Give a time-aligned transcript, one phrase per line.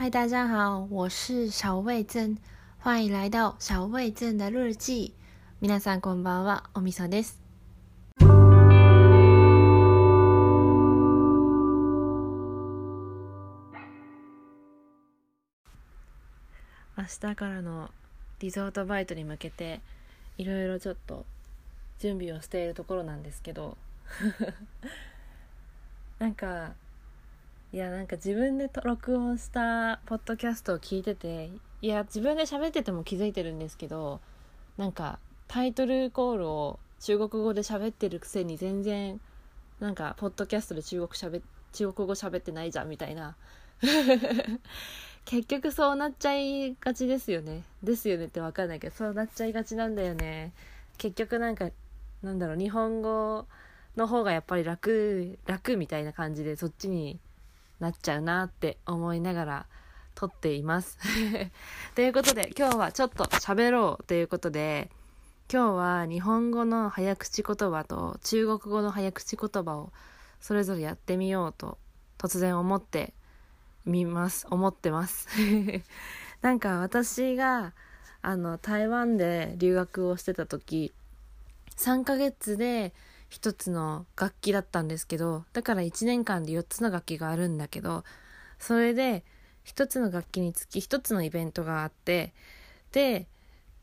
[0.00, 2.38] 嗨，大家好，我是小味珍，
[2.78, 5.12] 欢迎来到小味珍的日记。
[5.60, 7.42] 皆さんこんばんは、おみそです。
[8.20, 8.24] 明
[17.20, 17.90] 日からの
[18.38, 19.80] リゾートバイトに向けて
[20.36, 21.26] いろいろちょっと
[21.98, 23.76] 準備をしているところなんですけど
[26.20, 26.74] なんか
[27.70, 31.50] いやなんか自分で録音したポッドキャストを聞いてて
[31.82, 34.20] いや自分で喋ってても気づいてるんですけど
[34.78, 35.18] なんか
[35.48, 39.20] タイトルコールを中国語で喋ってるくせに全然
[39.80, 41.42] なんかポッドキャストで中国しゃべ
[41.72, 43.36] 中国語喋ってないじゃんみたいな。
[45.24, 47.62] 結局そうなっちゃいがちですよね。
[47.82, 50.52] ですよねって分かんないけどそうなっちゃいがちなんだよね。
[50.96, 51.68] 結局なんか
[52.22, 53.46] なんだろう日本語
[53.96, 57.20] の方がやっぱり楽楽みたいな感じでそっちに
[57.80, 59.66] なっちゃうなって思いながら
[60.14, 60.98] 撮っています。
[61.94, 64.90] ということで今日はちょっと喋ろうということで
[65.52, 69.92] 今日は日本語の早口言葉と中国語の早口言葉を
[70.40, 71.78] それぞれやってみようと
[72.18, 73.14] 突然思って
[73.86, 75.28] みます思ってます
[76.42, 77.72] なんか私が
[78.20, 80.92] あの台湾で留学をしてた時
[81.76, 82.92] 3ヶ月で
[83.28, 88.04] 一つの楽器だったんですけどだから1年間で4つの楽器があるんだけど
[88.58, 89.24] それで
[89.66, 92.32] 1つの楽器につき1つのイベントがあって
[92.92, 93.26] で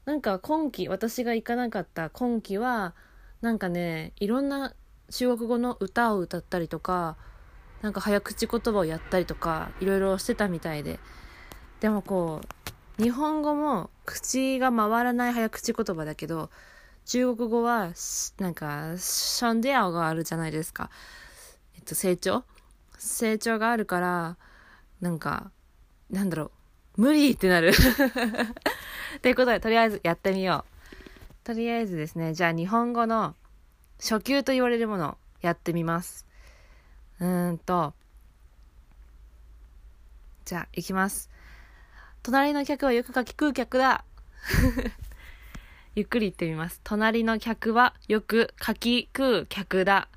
[0.06, 2.96] なんか今期私が行かなかった今期は
[3.42, 4.74] なんかねいろんな
[5.10, 7.18] 中国語の歌を歌ったりとか
[7.82, 11.00] なんか早口言葉をやったりとかいろいろしてたみたいで。
[11.80, 12.42] でもこ
[13.00, 16.50] う日本語も口が回らない早口言葉だけど
[17.06, 17.92] 中国語は、
[18.40, 20.90] なんか、シャンデアがあるじゃないですか。
[21.76, 22.44] えっと、成長？
[22.98, 24.38] 成長があるから、
[25.02, 25.52] なんか、
[26.10, 26.52] なんだろ
[26.98, 27.74] う、無理ってなる。
[29.22, 31.46] ということで、とりあえずやってみよう。
[31.46, 33.36] とりあえずですね、じゃあ日本語の
[34.00, 36.26] 初級と言われるものやってみます。
[37.20, 37.94] うーんと、
[40.46, 41.30] じゃあ、行きます。
[42.24, 44.04] 隣の客はよくかき食う客だ。
[45.96, 46.82] ゆっくり言ってみます。
[46.84, 50.10] 隣の客はよくかき食う客だ。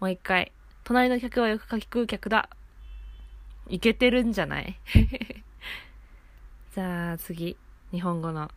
[0.00, 0.50] もう一回。
[0.82, 2.48] 隣の客はよくかき食う客だ。
[3.68, 4.76] いけてるんじゃない？
[6.74, 7.56] じゃあ次。
[7.92, 8.50] 日本語の。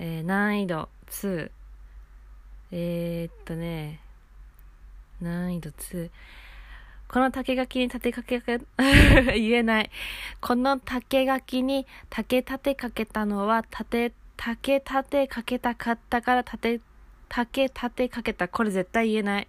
[0.00, 1.50] えー、難易度2。
[2.72, 4.00] えー、っとね。
[5.20, 6.10] 難易度2。
[7.06, 8.40] この竹垣に立てかけ、
[9.38, 9.90] 言えない。
[10.40, 16.80] この竹垣に竹立てかけたのは竹竹立てかけたかったから竹、
[17.28, 18.48] 竹立てかけた。
[18.48, 19.48] これ絶対言えない。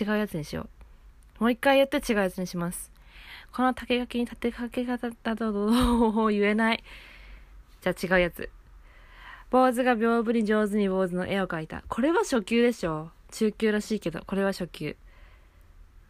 [0.00, 0.68] 違うやつにしよ
[1.38, 1.42] う。
[1.44, 2.90] もう一回言って違うやつにします。
[3.52, 6.82] この竹垣に立てかけ方だと言えない。
[7.82, 8.48] じゃあ違うやつ。
[9.50, 11.84] 坊主が屏風に上手に坊主の絵を描いた。
[11.88, 13.10] これは初級でしょ。
[13.30, 14.96] 中級らしいけど、これは初級。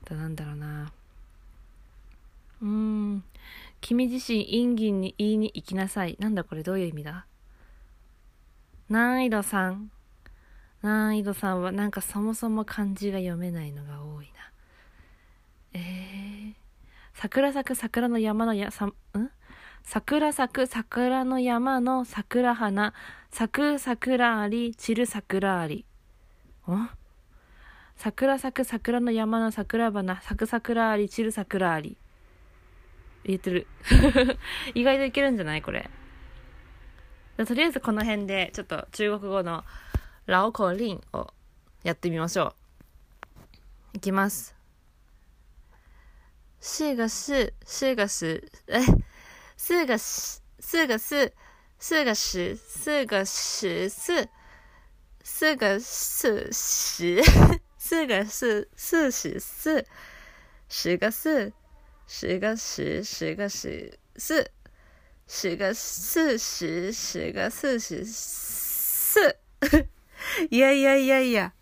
[0.05, 0.93] だなんだろうな。
[2.63, 3.25] うーん。
[3.81, 6.17] 君自身、陰銀に言いに行きなさい。
[6.21, 6.63] なんだこれ？
[6.63, 7.27] どういう意味だ？
[8.93, 9.87] 難易度3。
[10.83, 14.33] 難易度3はなんかそもそも漢字が読めないのが多いな。
[15.73, 16.55] えー、
[17.15, 18.95] 桜咲く桜の山のや、さ、ん？
[19.83, 22.93] 桜咲く桜の山の桜花、
[23.31, 25.87] 咲く桜あり、散る桜あり。
[26.71, 26.91] ん
[27.97, 31.97] 桜咲く桜の山の桜花、咲く桜あり、散る桜あり。
[33.25, 33.67] 言えてる。
[34.75, 35.63] 意外といけるんじゃない？
[35.63, 35.89] これ。
[37.37, 39.65] とりあえずこの辺でちょっと中国語の
[40.27, 41.27] ラオコリンを
[41.83, 42.55] やってみましょ
[43.95, 43.97] う。
[43.97, 44.55] いきます。
[46.61, 48.81] 是个是，是个十，哎，
[49.57, 51.33] 四个十，四个四，
[51.81, 54.29] 四个十，四个十四，
[55.25, 57.21] 四个四十，
[57.79, 59.85] 四个四四十四，
[60.69, 61.53] 十个四，
[62.07, 64.51] 十个十，十个十四。
[65.35, 69.37] 十个四十，十个四十四。
[70.51, 71.55] いやいやいやいや。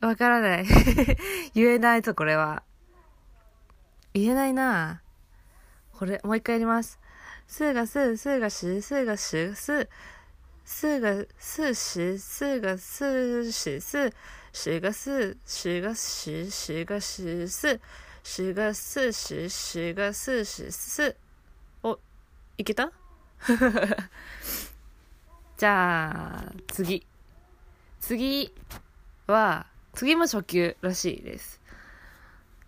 [0.00, 0.66] わからない。
[1.54, 2.64] 言えないぞ、これは。
[4.12, 5.02] 言えないな
[5.92, 6.98] これ、もう一回やります。
[7.46, 9.88] 四が四、四が十、四が十、四。
[10.64, 14.12] 四が四十、四が四十四。
[14.52, 17.80] 十が四、十が十、十が十四。
[18.24, 21.23] 十が四十、十が四十四。
[22.58, 22.92] いけた？
[25.56, 27.06] じゃあ、次。
[28.00, 28.52] 次
[29.26, 31.60] は、次も初級らしいです。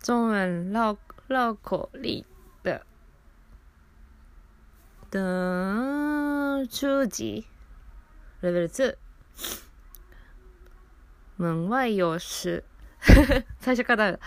[0.03, 0.97] 中文绕
[1.27, 2.25] 绕口令
[2.63, 2.81] 的
[5.11, 7.45] 等初级
[8.41, 8.97] レベル2
[11.37, 12.63] 门外有事
[13.61, 14.19] 最初から。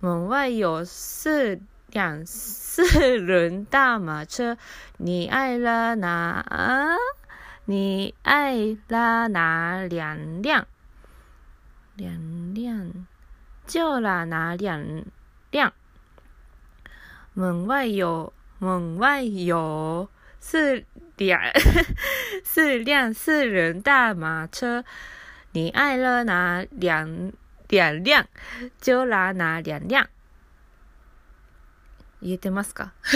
[0.00, 1.60] 門外有四
[1.94, 4.58] 辆四轮大马车
[4.96, 6.96] 你爱了哪
[7.66, 10.66] 你爱了哪两辆？
[11.94, 13.06] 两辆
[13.64, 15.04] 就了哪两
[15.52, 15.72] 辆？
[17.32, 20.08] 门外有门外有
[20.40, 20.84] 四
[21.16, 21.40] 辆
[22.42, 24.84] 四辆四轮大马车，
[25.52, 27.32] 你爱了哪两
[27.68, 28.26] 两辆，
[28.80, 30.08] 就拿哪两辆。
[32.24, 32.94] 言えてますか？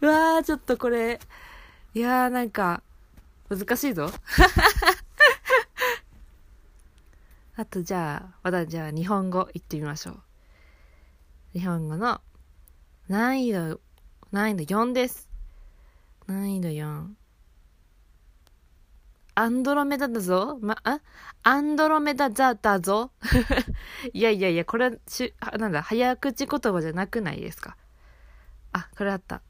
[0.00, 1.20] うわー、ちょっとこれ、
[1.94, 2.82] いやーなんか、
[3.50, 4.10] 難しいぞ。
[7.54, 10.22] あとじゃあ、まだじゃあ日本語言ってみましょう。
[11.52, 12.22] 日本語の
[13.08, 13.78] 難易度、
[14.30, 15.28] 難易度4です。
[16.26, 17.08] 難易度4。
[19.42, 20.56] アンドロメダだぞ。
[20.60, 21.00] ま、あ？
[21.42, 23.10] アンドロメダザだぞ。
[24.14, 27.76] いやいやいや、これし、なんだ、早口言葉じゃなくないですか？
[28.72, 29.42] あ、これあった。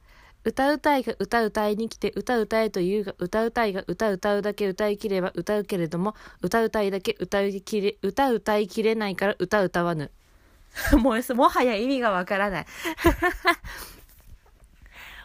[0.44, 10.10] 歌うたいが歌うたいに来て歌うたいというが歌うたいが歌う歌うだけ歌いきれば歌うけれども歌うたいだけ歌いきれ歌う歌いきれないから歌歌わぬ。
[10.98, 12.66] もうもはや意味がわからない。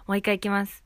[0.06, 0.84] もう一回いきます。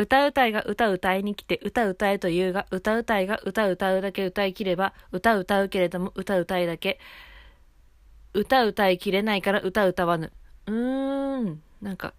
[0.00, 6.98] 歌うたいが歌う歌いに来て歌う歌えというが歌うたいが歌う歌うだけ歌いきれば歌う歌うけれども歌う歌いだけ。
[8.32, 10.32] 歌う歌いきれないから歌う歌わぬ。
[10.66, 11.62] うーん。
[11.82, 12.14] なんか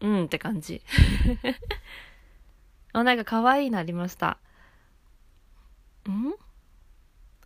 [0.00, 0.82] うんって感じ。
[2.92, 4.38] あなんか可愛いなりました。
[6.10, 6.34] ん？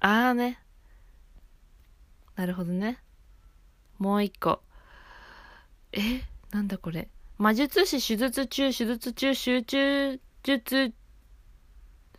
[0.00, 0.58] ああね。
[2.34, 2.98] なるほどね。
[3.98, 4.62] もう一個。
[5.92, 6.22] え？
[6.50, 7.08] なんだこれ？
[7.38, 10.92] 魔術師手術中、手術中、集中術、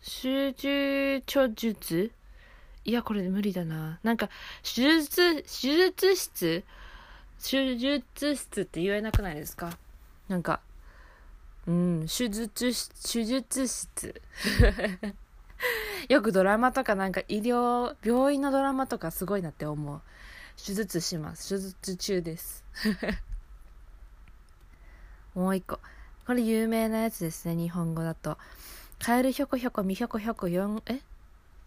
[0.00, 2.12] 集中著術
[2.84, 3.98] いや、これ無理だな。
[4.02, 4.28] なんか、
[4.62, 6.64] 手術、手術室
[7.42, 9.76] 手術室って言えなくないですか？
[10.28, 10.60] なんか、
[11.66, 12.72] うん、手術、
[13.02, 14.22] 手術室。
[16.08, 20.00] よくドラマとかなんか医療、病院のドラマとかすごいなって思う。
[20.56, 21.48] 手術します。
[21.48, 22.64] 手術中です。
[25.38, 25.78] もう一個。
[26.26, 28.36] これ有名なやつですね、日本語だと。
[28.98, 31.00] カエルひょこひょこ、みひょこひょこ、4、え？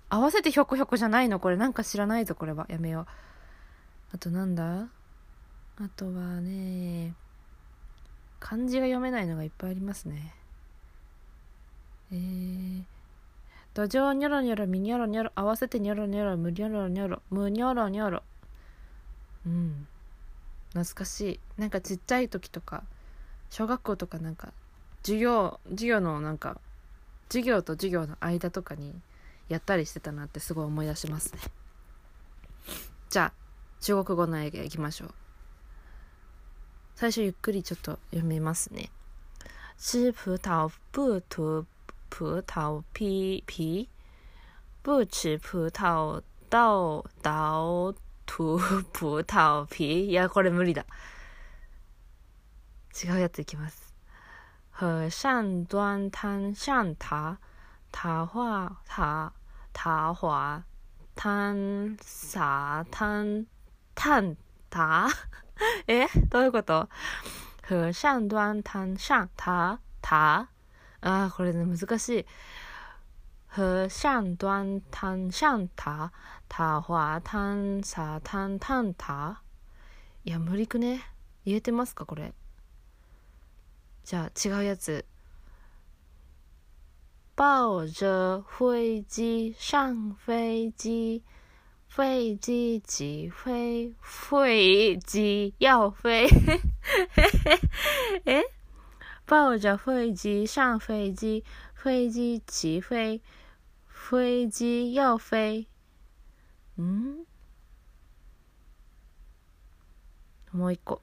[0.09, 1.39] 合わせてひょこひょこじゃないの？
[1.39, 2.65] これなんか知らないぞ、これは。
[2.69, 3.06] やめよう。
[4.13, 4.81] あとなんだ？
[4.81, 4.88] あ
[5.95, 7.13] とはね、
[8.41, 10.33] 漢字が読めないのがいっぱいありますね。
[12.12, 12.83] えー、
[13.73, 18.21] 土壌ニョロニョロ、みニョロニョロ、合わせてニョロニョロ、むニョロニョロ、むニョロニョロ。
[19.45, 19.88] うん。
[20.73, 21.39] 懐かしい。
[21.57, 22.83] なんかちっちゃい時とか、
[23.51, 24.53] 小学校とかなんか
[25.03, 26.59] 授業授業のなんか
[27.27, 28.95] 授業と授業の間とかに
[29.50, 31.39] やったりしてたなってすごい思い出しますね。
[33.09, 33.33] じゃあ
[33.81, 35.13] 中国語の映画いきましょう。
[36.95, 38.89] 最初ゆっくりちょっと読みますね。
[39.77, 41.65] 吃葡萄不吐
[42.09, 43.89] 葡萄皮皮。
[44.83, 47.94] 不吃葡萄倒倒
[48.25, 48.57] 吐
[48.94, 50.06] 葡萄皮。
[50.06, 50.86] いやこれ無理だ。
[52.92, 53.94] 違うやついきます。
[54.74, 57.38] 和尚端汤上塔，
[57.92, 59.33] 塔画塔
[59.74, 60.64] 塔滑
[61.16, 63.45] 汤洒汤
[63.95, 64.36] 探
[64.69, 65.07] 塔？
[65.88, 66.07] え？
[66.30, 66.90] どういうこと？
[67.69, 69.80] 和尚端汤上塔？
[70.02, 70.48] 塔？
[71.02, 72.26] あー、これね、難しい。
[73.50, 76.12] 和尚端汤上塔、
[76.48, 79.38] 塔滑汤洒汤探塔？
[80.26, 81.02] いや、無理くね？
[81.45, 82.33] 言えてますかこれ？
[84.05, 85.05] じゃあ違うやつ。
[87.34, 91.22] 抱着飞机上飞机，
[91.86, 96.27] 飞机起飞，飞机要飞。
[98.25, 98.43] え
[99.27, 101.44] 抱着飞机上飞机，
[101.75, 103.20] 飞機起飛、
[103.86, 105.67] 飛機要飛。
[106.81, 107.27] ん
[110.53, 111.03] もう一個。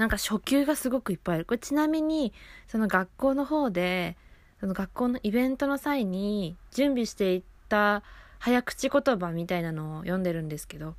[0.00, 1.44] なんか初級がすごくいっぱいある。
[1.44, 2.32] これちなみに、
[2.68, 4.16] その学校の方で、
[4.58, 8.02] その学校のイベントの際に準備していった
[8.38, 10.94] 早口言葉みたいなのを読んでるんですけど、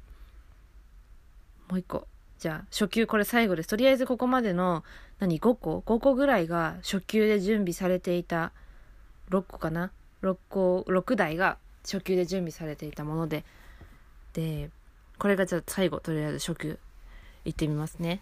[1.68, 2.08] もう一個。
[2.38, 3.70] じゃあ、初級これ最後です。
[3.70, 4.84] とりあえずここまでの、
[5.18, 8.52] 何、5個 ?5 個ぐらいが初級で準備されていた、
[9.32, 9.92] 6個かな
[10.22, 13.46] ?6 個、6台が初級で準備されていたもので、
[14.34, 14.70] で、
[15.18, 16.78] これがじゃあ最後、とりあえず初級、
[17.46, 18.22] いってみますね。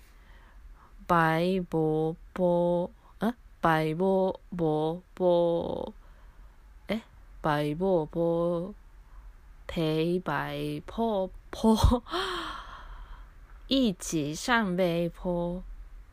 [1.10, 7.02] 白萝卜，啊，バイボーボーボーえ
[7.42, 8.74] バイボーボー
[9.66, 12.02] ペイバイポーポー
[13.70, 15.64] 一起上北坡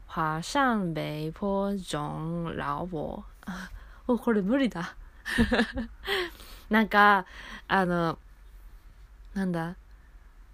[0.09, 3.71] 爬上北坡种老婆あ
[4.09, 4.97] おこれ無理だ
[6.71, 7.27] なんか
[7.69, 8.19] あの
[9.35, 9.77] なんだ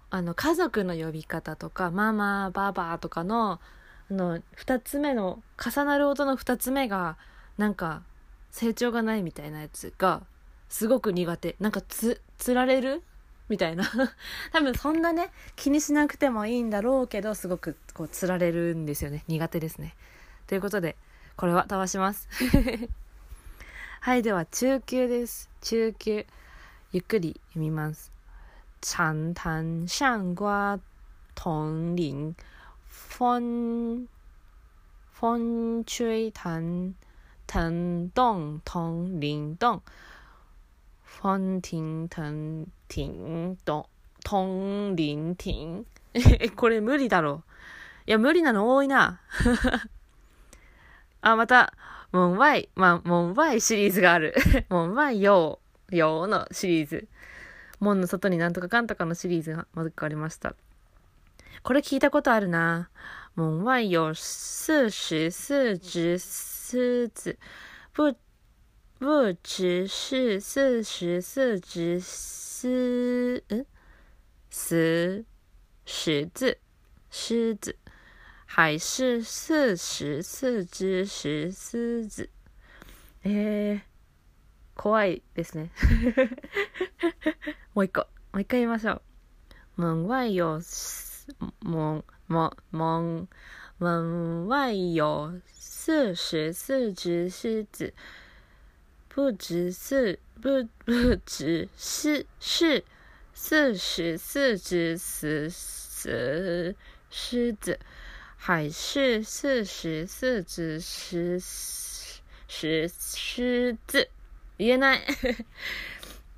[0.09, 3.61] あの家族の呼び方とかママババとかの
[4.09, 7.17] あの2つ目の重なる音の2つ目が
[7.57, 8.03] なんか
[8.51, 10.21] 成長がないみたいなやつが
[10.69, 11.55] すごく苦手。
[11.59, 13.03] なんかつつられる？
[13.49, 13.83] みたいな。
[14.51, 19.23] 多分そんなね気にしなくてもいいんだろうけどすごくこうつられるんですよね。
[19.27, 19.95] 苦手ですね。
[20.47, 20.95] ということで
[21.35, 22.27] これは飛ばします。
[24.01, 25.49] はいでは中級です。
[25.61, 26.25] 中級。
[26.91, 28.11] ゆっくり読みます。
[28.81, 30.79] 长潭上瓜
[31.35, 32.35] 铜铃，
[32.93, 34.07] 风
[35.11, 36.93] 风吹弹
[37.47, 39.81] 藤动铜铃动，
[41.03, 43.89] 风停藤停动
[44.23, 45.85] 铜铃停。
[46.55, 47.49] これ無理だろう。
[48.05, 49.21] いや、無理なの多いな。
[51.21, 51.73] あ、また、
[52.11, 54.35] モンワイ、まあ、モンワイシリーズがある。
[54.69, 57.07] モンワイヨー、ヨーのシリーズ。
[57.79, 60.55] 門の外になんとかかんとかのシリーズがまずありました。
[61.63, 62.89] これ聞いたことあるな。
[63.35, 67.37] 門外有四十四只狮子，
[67.93, 68.13] 不
[68.99, 73.65] 不只是四十四只狮，嗯，
[74.49, 75.25] 十
[75.85, 76.59] 十字
[77.09, 77.77] 狮子，
[78.45, 82.29] 还是四十四只石狮子。
[83.23, 83.81] えー、
[84.75, 85.71] 怖いですね。
[87.73, 88.01] もう一個。
[88.33, 89.01] もう一回言いましょ
[89.77, 89.81] う。
[89.81, 90.61] 門外有、
[91.59, 93.27] 門、門、門、
[93.77, 97.93] 門外有四十四只狮子，
[99.09, 102.83] 不只是不不只是是
[103.33, 106.75] 四十四只死死
[107.09, 107.79] 狮子，
[108.37, 111.39] 还是四十四只狮
[112.47, 114.09] 石狮子。
[114.57, 115.01] 言えない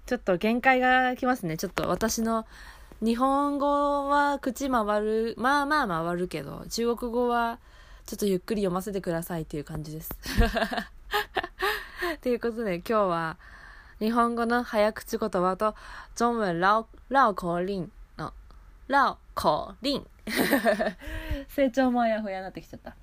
[0.05, 1.57] ちょっと限界がきますね。
[1.57, 2.45] ちょっと私の
[3.01, 7.59] 日本語は口回る、まあまあ回るけど、中国語は
[8.05, 10.09] ちょっとゆっくり読ませてくださいっていう感じです。
[12.21, 13.37] ということで今日は
[13.99, 15.75] 日本語の早口言葉と
[16.15, 18.33] 中文绕绕口令の
[18.87, 20.01] 绕口令
[21.47, 22.95] 成長もあやふやになってきちゃった。